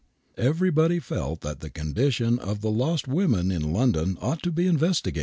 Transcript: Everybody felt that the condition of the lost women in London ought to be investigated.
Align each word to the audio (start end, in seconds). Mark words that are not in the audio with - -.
Everybody 0.39 0.97
felt 0.97 1.41
that 1.41 1.59
the 1.59 1.69
condition 1.69 2.39
of 2.39 2.61
the 2.61 2.71
lost 2.71 3.07
women 3.07 3.51
in 3.51 3.71
London 3.71 4.17
ought 4.19 4.41
to 4.41 4.51
be 4.51 4.65
investigated. 4.65 5.19